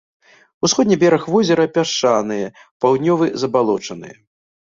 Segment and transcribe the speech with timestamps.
[0.67, 2.47] Усходні бераг возера пясчаныя,
[2.85, 4.15] паўднёвы забалочаныя.